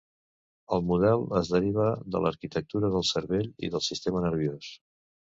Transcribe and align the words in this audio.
El 0.75 0.79
model 0.91 1.25
es 1.39 1.51
deriva 1.55 1.89
de 2.15 2.21
l'arquitectura 2.23 2.89
del 2.95 3.05
cervell 3.09 3.51
i 3.67 3.69
del 3.75 3.85
sistema 3.89 4.23
nerviós. 4.25 4.71